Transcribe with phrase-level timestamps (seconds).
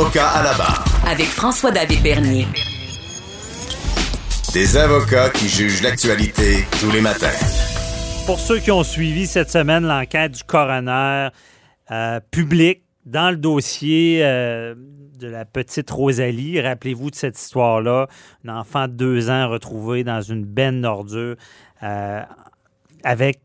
[0.00, 0.82] Avocat à la barre.
[1.06, 2.46] Avec François-David Bernier.
[4.54, 7.26] Des avocats qui jugent l'actualité tous les matins.
[8.24, 11.28] Pour ceux qui ont suivi cette semaine l'enquête du coroner
[11.90, 14.74] euh, public dans le dossier euh,
[15.18, 18.06] de la petite Rosalie, rappelez-vous de cette histoire-là,
[18.46, 21.36] un enfant de deux ans retrouvé dans une benne d'ordures
[21.82, 22.22] euh,
[23.04, 23.42] avec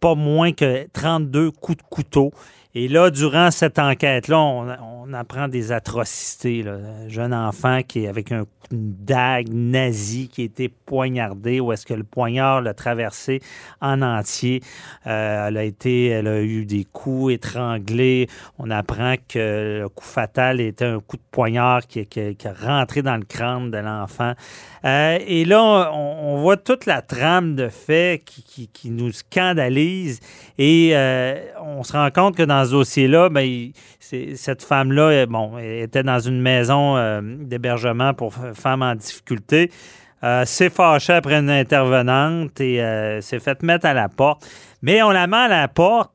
[0.00, 2.30] pas moins que 32 coups de couteau.
[2.74, 6.64] Et là, durant cette enquête-là, on, apprend des atrocités.
[6.66, 11.72] Un jeune enfant qui est avec un, une dague nazie qui a été poignardé, ou
[11.72, 13.40] est-ce que le poignard l'a traversé
[13.80, 14.60] en entier.
[15.06, 18.28] Euh, elle, a été, elle a eu des coups étranglés.
[18.58, 23.16] On apprend que le coup fatal était un coup de poignard qui, a rentré dans
[23.16, 24.32] le crâne de l'enfant.
[24.84, 30.20] Euh, et là, on, voit toute la trame de faits qui nous scandalise.
[30.58, 33.70] Et euh, on se rend compte que dans dossier-là, ben,
[34.00, 39.70] cette femme-là, bon, était dans une maison euh, d'hébergement pour femmes en difficulté.
[40.22, 44.48] Euh, s'est fâchée après une intervenante et euh, s'est fait mettre à la porte.
[44.80, 46.12] Mais on la met à la porte,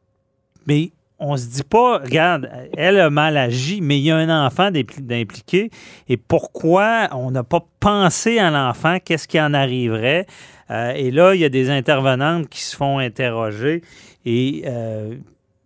[0.66, 4.46] mais on se dit pas, regarde, elle a mal agi, mais il y a un
[4.46, 5.70] enfant d'impliqué.
[6.08, 8.98] Et pourquoi on n'a pas pensé à l'enfant?
[9.04, 10.26] Qu'est-ce qui en arriverait?
[10.72, 13.82] Euh, et là, il y a des intervenantes qui se font interroger.
[14.26, 15.16] Et euh,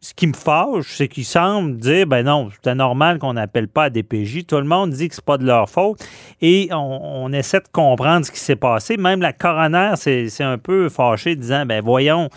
[0.03, 3.85] ce qui me fâche, c'est qu'ils semblent dire, ben non, c'est normal qu'on n'appelle pas
[3.85, 4.45] à DPJ.
[4.45, 6.05] Tout le monde dit que c'est pas de leur faute.
[6.41, 8.97] Et on, on essaie de comprendre ce qui s'est passé.
[8.97, 12.29] Même la coroner c'est un peu fâchée, disant, ben voyons,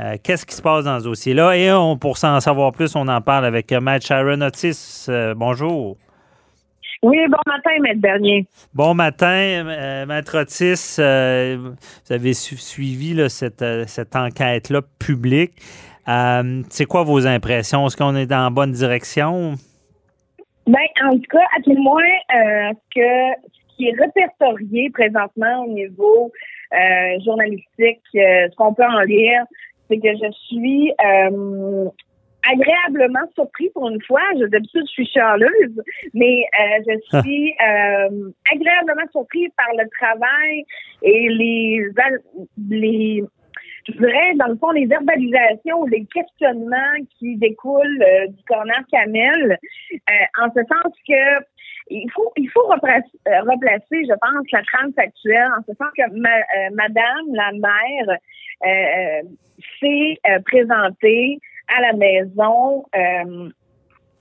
[0.00, 1.56] euh, qu'est-ce qui se passe dans ce dossier-là?
[1.56, 5.06] Et on, pour s'en savoir plus, on en parle avec euh, Matt Sharon Otis.
[5.08, 5.96] Euh, bonjour.
[7.02, 8.46] Oui, bon matin, Maître Bernier.
[8.74, 10.96] Bon matin, euh, Maître Otis.
[10.98, 15.52] Vous avez su suivi là, cette, cette enquête-là publique.
[16.06, 17.86] C'est quoi vos impressions?
[17.86, 19.54] Est-ce qu'on est dans la bonne direction?
[20.66, 22.02] Ben, en tout cas, à témoin
[22.94, 26.32] que ce qui est répertorié présentement au niveau
[27.24, 29.44] journalistique, ce qu'on peut en lire,
[29.88, 31.88] c'est que je suis euh,
[32.50, 34.22] agréablement surpris pour une fois.
[34.38, 35.82] Je, d'habitude, je suis chialeuse,
[36.12, 40.64] mais euh, je suis euh, agréablement surpris par le travail
[41.02, 41.88] et les,
[42.70, 43.24] les
[43.86, 49.58] je dirais, dans le fond, les verbalisations, les questionnements qui découlent euh, du corner Camel,
[49.92, 51.44] euh, en ce sens que
[51.90, 55.88] il faut il faut replacer, euh, replacer, je pense, la trame actuelle, en ce sens
[55.96, 56.30] que ma,
[56.72, 58.18] Madame la mère
[59.80, 61.38] s'est présentée
[61.76, 62.84] à la maison.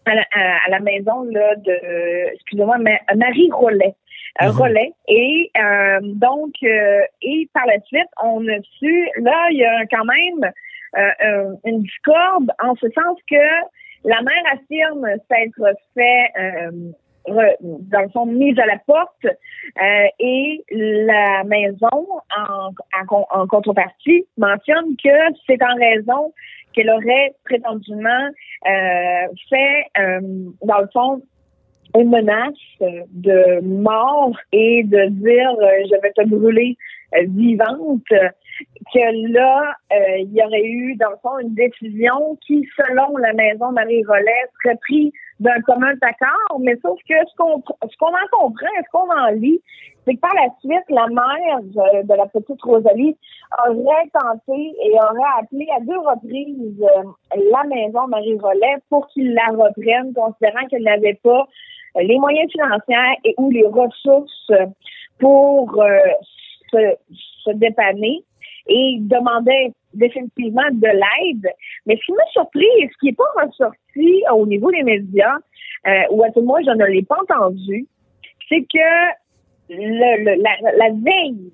[0.06, 2.78] À la, à, la, maison là de excusez-moi
[3.16, 3.96] Marie Rollet
[4.40, 4.62] un mm-hmm.
[4.62, 4.94] relais.
[5.08, 9.86] Et euh, donc, euh, et par la suite, on a su, là, il y a
[9.88, 10.52] quand même
[10.98, 13.36] euh, une discorde en ce sens que
[14.06, 16.32] la mère affirme s'être fait
[17.26, 19.26] dans le fond mise à la porte
[20.20, 21.88] et la maison
[22.38, 22.72] en,
[23.10, 25.10] en, en, contrepartie mentionne que
[25.48, 26.34] c'est en raison
[26.74, 28.28] qu'elle aurait prétendument
[28.66, 31.22] fait dans le fond
[31.96, 36.76] une menace de mort et de dire euh, je vais te brûler
[37.16, 42.68] euh, vivante, que là, euh, il y aurait eu, dans le fond, une décision qui,
[42.76, 47.98] selon la maison Marie-Rollet, serait prise d'un commun accord, mais sauf que ce qu'on ce
[47.98, 49.62] qu'on en comprend, ce qu'on en lit,
[50.06, 51.60] c'est que par la suite, la mère
[52.04, 53.16] de, la petite Rosalie
[53.68, 56.86] aurait tenté et aurait appelé à deux reprises
[57.52, 61.48] la maison Marie-Rollet pour qu'ils la reprennent, considérant qu'elle n'avait pas
[62.02, 64.52] les moyens financiers et ou les ressources
[65.20, 65.98] pour euh,
[66.72, 66.96] se,
[67.46, 68.24] se, dépanner
[68.68, 71.48] et demandait définitivement de l'aide.
[71.86, 75.38] Mais ce qui m'a surpris et ce qui n'est pas ressorti au niveau des médias,
[75.88, 77.88] euh, ou à tout le moins je ne l'ai pas entendu,
[78.50, 79.14] c'est que
[79.70, 81.52] le, le, la, la veille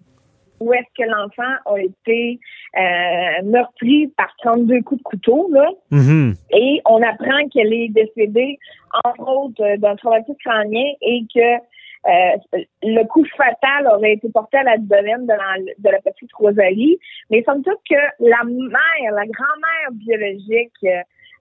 [0.59, 2.39] où est-ce que l'enfant a été
[2.77, 5.69] euh, meurtri par 32 coups de couteau, là.
[5.91, 6.35] Mm-hmm.
[6.51, 8.59] Et on apprend qu'elle est décédée,
[9.03, 12.37] entre autres, euh, d'un traumatisme crânien et que euh,
[12.83, 16.99] le coup fatal aurait été porté à l'abdomen de la, de la petite Rosalie.
[17.31, 20.71] Mais somme toute que la mère, la grand-mère biologique,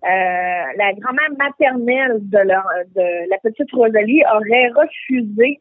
[0.02, 2.64] la grand-mère maternelle de, leur,
[2.96, 5.60] de la petite Rosalie aurait refusé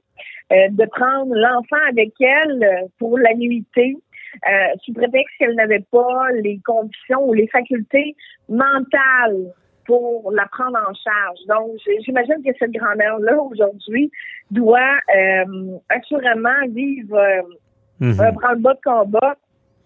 [0.50, 3.98] de prendre l'enfant avec elle pour la nuitée.
[4.84, 8.16] Sous prétexte qu'elle n'avait pas les conditions ou les facultés
[8.50, 9.54] mentales
[9.88, 11.40] pour la prendre en charge.
[11.48, 14.12] Donc, j'imagine que cette grand-mère-là, aujourd'hui,
[14.52, 17.42] doit euh, assurément vivre euh,
[18.02, 18.20] mhm.
[18.20, 19.38] un branle-bas de combat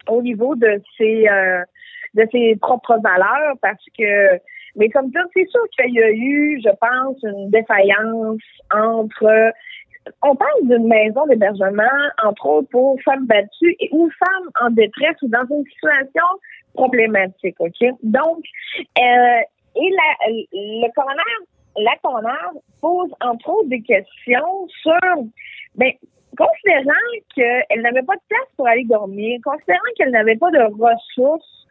[0.08, 1.64] au niveau de ses euh,
[2.16, 4.40] de ses propres valeurs parce que
[4.76, 8.42] mais comme ça, c'est sûr qu'il y a eu, je pense, une défaillance
[8.74, 9.52] entre
[10.24, 11.84] on parle d'une maison d'hébergement,
[12.24, 16.26] entre autres pour femmes battues et ou femmes en détresse ou dans une situation
[16.74, 17.88] problématique, OK?
[18.04, 18.44] Donc,
[18.98, 19.42] euh,
[19.76, 21.22] et la, le coroner,
[21.78, 25.24] la coroner pose entre autres des questions sur,
[25.76, 25.92] ben,
[26.38, 26.94] considérant
[27.36, 31.68] qu'elle n'avait pas de place pour aller dormir, considérant qu'elle n'avait pas de ressources,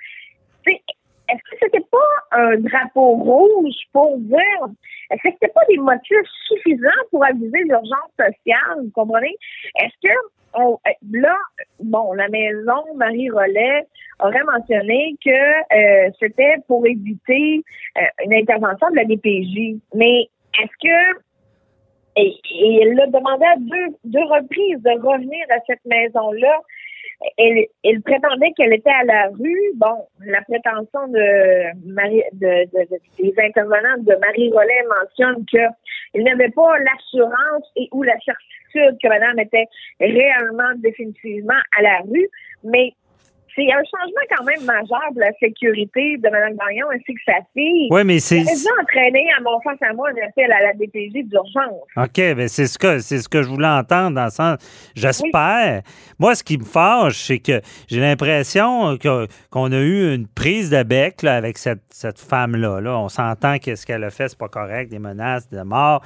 [1.31, 4.67] est-ce que c'était pas un drapeau rouge pour dire,
[5.11, 9.35] est-ce que c'était pas des motifs suffisants pour aviser l'urgence sociale, vous comprenez?
[9.81, 10.15] Est-ce que
[10.55, 10.79] on,
[11.13, 11.37] là,
[11.79, 13.87] bon, la maison Marie Rollet
[14.21, 17.63] aurait mentionné que euh, c'était pour éviter
[17.97, 19.81] euh, une intervention de la DPJ.
[19.95, 20.29] Mais
[20.61, 21.21] est-ce que
[22.17, 26.61] et, et elle l'a demandé à deux, deux reprises de revenir à cette maison-là
[27.37, 29.73] elle, prétendait qu'elle était à la rue.
[29.77, 32.67] Bon, la prétention de Marie, de,
[33.19, 39.09] des intervenants de Marie Rollet mentionne qu'il n'avait pas l'assurance et ou la certitude que
[39.09, 39.67] madame était
[40.01, 42.29] réellement définitivement à la rue,
[42.65, 42.95] mais
[43.61, 47.39] c'est un changement quand même majeur pour la sécurité de Mme Gagnon ainsi que sa
[47.53, 47.89] fille.
[47.91, 48.39] Oui, mais c'est.
[48.39, 51.85] Elle entraîné à mon face à moi un appel à la DPJ d'urgence.
[51.97, 54.59] OK, bien c'est ce que c'est ce que je voulais entendre dans le sens.
[54.95, 55.83] J'espère.
[56.19, 60.83] Moi, ce qui me fâche, c'est que j'ai l'impression qu'on a eu une prise de
[60.83, 62.81] bec avec cette, cette femme-là.
[62.81, 62.99] Là.
[62.99, 66.03] On s'entend que ce qu'elle a fait, c'est pas correct, des menaces de mort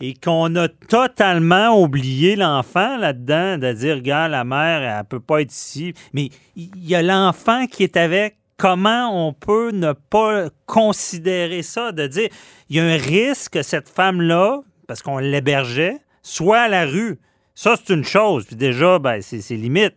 [0.00, 5.42] et qu'on a totalement oublié l'enfant là-dedans, de dire, regarde, la mère, elle peut pas
[5.42, 5.92] être ici.
[6.12, 8.36] Mais il y a l'enfant qui est avec.
[8.56, 12.28] Comment on peut ne pas considérer ça, de dire,
[12.68, 17.18] il y a un risque que cette femme-là, parce qu'on l'hébergeait, soit à la rue.
[17.54, 18.44] Ça, c'est une chose.
[18.44, 19.94] Puis déjà, ben, c'est limite.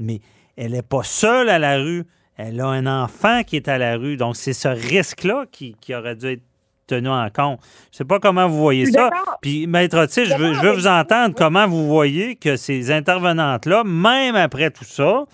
[0.00, 0.20] Mais
[0.56, 2.04] elle n'est pas seule à la rue.
[2.36, 4.16] Elle a un enfant qui est à la rue.
[4.16, 6.42] Donc, c'est ce risque-là qui, qui aurait dû être
[6.86, 7.60] tenu en compte.
[7.62, 9.10] Je ne sais pas comment vous voyez ça.
[9.40, 13.84] Puis, Maître Otis, je veux, je veux vous entendre comment vous voyez que ces intervenantes-là,
[13.84, 15.24] même après tout ça,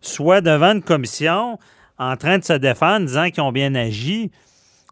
[0.00, 1.58] soient devant une commission
[1.98, 4.30] en train de se défendre, disant qu'ils ont bien agi.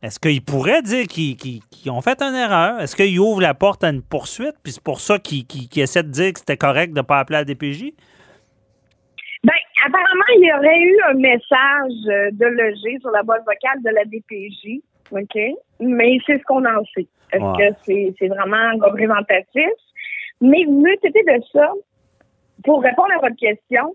[0.03, 2.81] Est-ce qu'ils pourraient dire qu'ils ont fait une erreur?
[2.81, 4.55] Est-ce qu'ils ouvrent la porte à une poursuite?
[4.63, 7.39] Puis c'est pour ça qu'ils essaient de dire que c'était correct de ne pas appeler
[7.39, 7.93] la DPJ?
[9.43, 9.55] Bien,
[9.87, 14.05] apparemment, il y aurait eu un message de loger sur la boîte vocale de la
[14.05, 15.39] DPJ OK?
[15.81, 17.07] Mais c'est ce qu'on en sait.
[17.33, 19.71] Est-ce que c'est, vraiment représentatif?
[20.41, 21.73] Mais mieux c'était de ça,
[22.65, 23.95] pour répondre à votre question,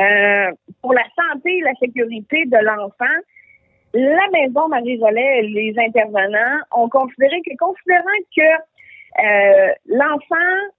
[0.00, 0.50] euh,
[0.80, 3.20] pour la santé et la sécurité de l'enfant,
[3.94, 8.04] la maison Marie-Jolet et les intervenants ont considéré que, considérant
[8.34, 10.72] que euh, l'enfant,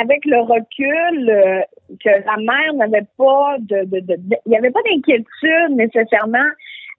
[0.00, 1.60] avec le recul, euh,
[2.02, 4.16] que la mère n'avait pas de, de, de,
[4.46, 6.48] il n'y avait pas d'inquiétude nécessairement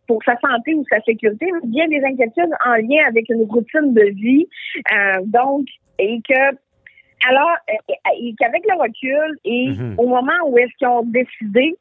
[0.07, 3.93] pour sa santé ou sa sécurité, mais bien des inquiétudes en lien avec une routine
[3.93, 4.47] de vie.
[4.93, 5.67] Euh, donc,
[5.99, 6.55] et que
[7.27, 9.95] alors, et qu'avec le recul et mhm.
[9.97, 11.75] au moment où est-ce qu'ils ont décidé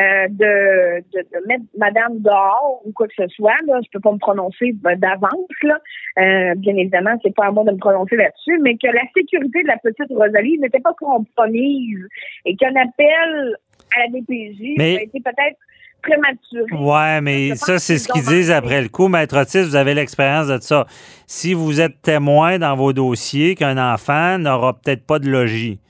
[0.00, 4.12] euh, de, de, mettre Madame dehors ou quoi que ce soit, là, je peux pas
[4.12, 5.78] me prononcer d'avance, là.
[6.18, 9.62] Euh, bien évidemment, c'est pas à moi de me prononcer là-dessus, mais que la sécurité
[9.62, 12.08] de la petite Rosalie n'était pas compromise
[12.46, 13.56] et qu'un appel
[13.94, 15.58] à la DPJ a été peut-être
[16.02, 16.72] prématuré.
[16.72, 19.08] Ouais, mais ça, c'est ce qu'ils disent après le coup.
[19.08, 20.86] Maître Otis, vous avez l'expérience de ça.
[21.26, 25.80] Si vous êtes témoin dans vos dossiers qu'un enfant n'aura peut-être pas de logis,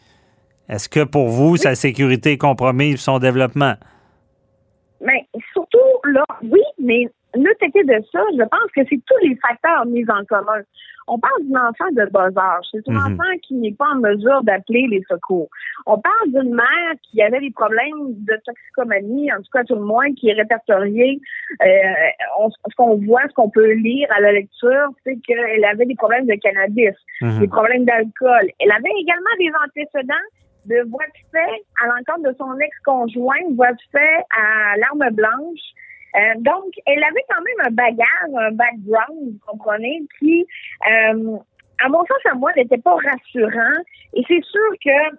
[0.69, 3.75] est-ce que pour vous, sa sécurité est compromise, son développement?
[5.01, 9.37] Mais surtout, là, oui, mais le côté de ça, je pense que c'est tous les
[9.37, 10.63] facteurs mis en commun.
[11.09, 12.67] On parle d'un enfant de bas âge.
[12.71, 13.15] C'est un mhm.
[13.15, 15.49] enfant qui n'est pas en mesure d'appeler les secours.
[15.87, 19.83] On parle d'une mère qui avait des problèmes de toxicomanie, en tout cas tout le
[19.83, 21.21] moins, qui est répertoriée.
[21.63, 25.97] Euh, ce qu'on voit, ce qu'on peut lire à la lecture, c'est qu'elle avait des
[25.97, 27.41] problèmes de cannabis, mhm.
[27.41, 28.51] des problèmes d'alcool.
[28.61, 30.15] Elle avait également des antécédents
[30.67, 35.61] de voies de fait à l'encontre de son ex-conjoint, voie de fait à l'arme blanche.
[36.15, 40.47] Euh, donc, elle avait quand même un bagage, un background, vous comprenez, qui,
[40.91, 41.37] euh,
[41.85, 43.81] à mon sens, à moi, n'était pas rassurant.
[44.15, 45.17] Et c'est sûr que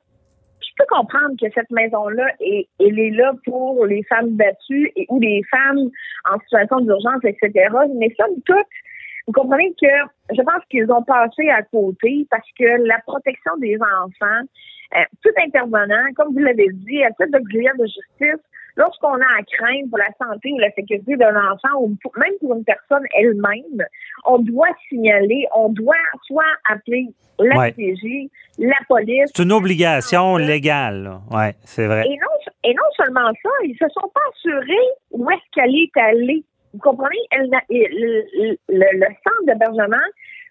[0.62, 5.06] je peux comprendre que cette maison-là, est, elle est là pour les femmes battues et
[5.10, 5.90] ou les femmes
[6.32, 7.70] en situation d'urgence, etc.
[7.96, 8.66] Mais somme toute,
[9.28, 9.88] vous comprenez que
[10.36, 14.48] je pense qu'ils ont passé à côté parce que la protection des enfants,
[14.96, 18.44] euh, tout intervenant, comme vous l'avez dit, à titre d'auxiliaire de justice,
[18.75, 22.56] lorsqu'on a à craindre pour la santé ou la sécurité d'un enfant ou même pour
[22.56, 23.86] une personne elle-même,
[24.25, 27.08] on doit signaler, on doit soit appeler
[27.39, 27.74] la Ouais.
[27.74, 29.32] CG, la police.
[29.36, 31.18] C'est une obligation légale.
[31.32, 32.03] Ouais, c'est vrai.
[32.06, 35.98] Et non, et non seulement ça, ils se sont pas assurés où est-ce qu'elle est
[35.98, 36.44] allée.
[36.74, 37.18] Vous comprenez?
[37.32, 39.98] Elle le, le- le centre d'hébergement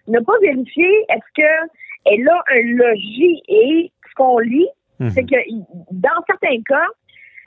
[0.07, 1.69] n'a pas vérifié est-ce que
[2.05, 4.67] elle a un logis et ce qu'on lit,
[4.99, 5.09] Mhm.
[5.09, 5.35] c'est que
[5.91, 6.85] dans certains cas,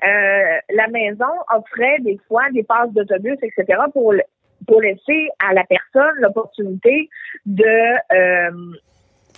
[0.05, 4.15] euh, la maison offrait des fois des passes d'autobus, etc., pour,
[4.67, 7.09] pour laisser à la personne l'opportunité
[7.47, 7.65] de,
[8.13, 8.51] euh,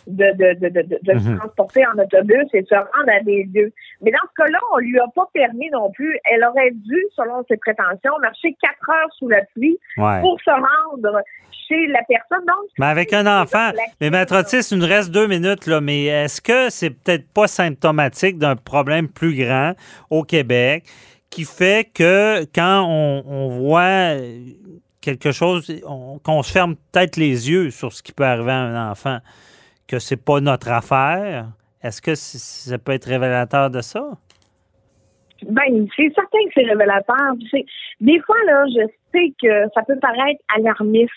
[0.09, 1.39] de, de, de, de, de- se Mhm.
[1.39, 3.73] transporter en autobus et se rendre à des lieux.
[4.03, 6.19] Mais dans ce cas-là, on lui a pas permis non plus.
[6.33, 10.21] Elle aurait dû, selon ses prétentions, marcher quatre heures sous la pluie Ouais.
[10.21, 11.21] pour se rendre
[11.69, 12.45] chez la personne.
[12.47, 16.07] Donc, Mais avec un enfant, mais Maître Otis, il nous reste deux minutes, là, mais
[16.07, 19.75] est-ce que c'est peut-être pas symptomatique d'un problème plus grand
[20.11, 20.85] au Québec
[21.31, 24.15] qui fait que quand on, on voit
[25.01, 28.57] quelque chose, on- qu'on se ferme peut-être les yeux sur ce qui peut arriver à
[28.61, 29.19] un enfant,
[29.89, 31.47] que c'est pas notre affaire?
[31.83, 34.05] Est-ce que ça peut être révélateur de ça?
[35.43, 37.35] Ben, c'est certain que c'est révélateur.
[38.01, 41.13] Des fois, là, je sais que ça peut paraître alarmiste,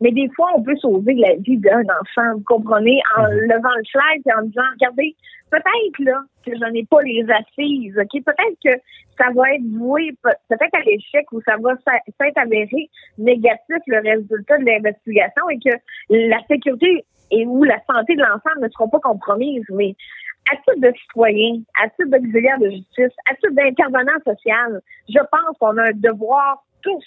[0.00, 3.84] mais des fois, on peut sauver la vie d'un enfant, vous comprenez, en levant le
[3.90, 5.16] flag et en disant, regardez,
[5.50, 8.22] peut-être là que je n'ai pas les assises, ok?
[8.24, 8.80] Peut-être que
[9.18, 13.98] ça va être voué, pe- peut-être à l'échec ou ça va s'être avéré négatif le
[13.98, 15.76] résultat de l'investigation et que
[16.10, 17.04] la sécurité
[17.34, 19.94] et ou la santé de l'enfant ne seront pas compromises, mais
[20.50, 25.58] à titre de citoyen, à titre d'auxiliaire de justice, à titre d'intervenant social, je pense
[25.58, 27.04] qu'on a un devoir tous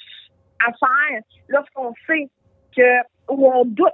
[0.66, 2.28] à faire lorsqu'on sait
[2.76, 3.88] que où on doute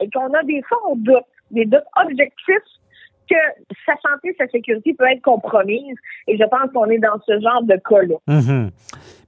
[0.00, 2.72] et qu'on a des fois on doute, des doutes objectifs
[3.28, 3.36] que
[3.84, 5.96] sa santé, sa sécurité peut être compromise.
[6.28, 8.16] Et je pense qu'on est dans ce genre de cas-là.
[8.28, 8.70] Mhm.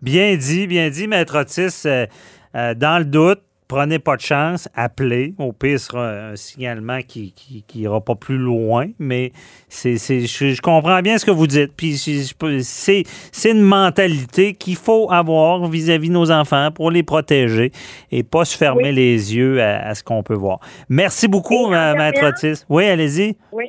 [0.00, 1.82] Bien dit, bien dit, Maître Otis.
[1.84, 2.06] Euh,
[2.54, 5.34] euh, dans le doute, prenez pas de chance, appelez.
[5.38, 9.32] Au pire, ce sera un signalement qui qui, qui ira pas plus loin, mais
[9.68, 11.72] c'est, je, je comprends bien ce que vous dites.
[11.76, 17.70] Puis c'est, une mentalité qu'il faut avoir vis-à-vis de nos enfants pour les protéger
[18.10, 18.94] et pas se fermer Oui.
[18.94, 20.58] les yeux à, à ce qu'on peut voir.
[20.88, 22.64] Merci beaucoup, Maître Otis.
[22.68, 23.36] Oui, allez-y.
[23.52, 23.66] Oui.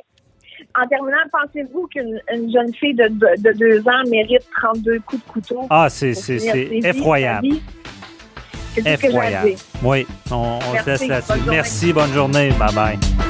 [0.80, 5.24] En terminant, pensez-vous qu'une une jeune fille de, de, de deux ans mérite 32 coups
[5.26, 5.66] de couteau?
[5.68, 6.12] Ah, c'est,
[6.84, 7.48] effroyable.
[8.74, 9.48] C'est tout ce que j'ai à Effroyable.
[9.48, 9.58] dire?
[9.82, 11.40] Oui, on, on se laisse là-dessus.
[11.48, 12.50] Merci, bonne journée.
[12.58, 13.29] Bye bye.